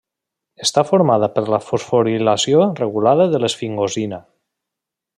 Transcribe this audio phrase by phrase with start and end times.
[0.67, 4.23] Està formada per la fosforilació regulada de l'esfingosina.